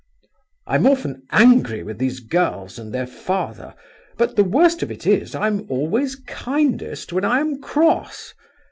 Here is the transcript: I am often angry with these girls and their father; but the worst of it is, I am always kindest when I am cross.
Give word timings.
I 0.65 0.77
am 0.77 0.87
often 0.87 1.27
angry 1.31 1.83
with 1.83 1.99
these 1.99 2.21
girls 2.21 2.79
and 2.79 2.91
their 2.91 3.05
father; 3.05 3.75
but 4.17 4.35
the 4.35 4.43
worst 4.43 4.81
of 4.81 4.89
it 4.89 5.05
is, 5.05 5.35
I 5.35 5.45
am 5.45 5.67
always 5.69 6.15
kindest 6.15 7.13
when 7.13 7.23
I 7.23 7.39
am 7.39 7.61
cross. 7.61 8.33